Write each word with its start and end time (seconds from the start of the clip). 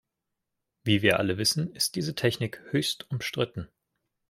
Wie 0.83 1.03
wir 1.03 1.19
alle 1.19 1.37
wissen, 1.37 1.75
ist 1.75 1.93
diese 1.93 2.15
Technik 2.15 2.59
höchst 2.71 3.05
umstritten. 3.11 3.69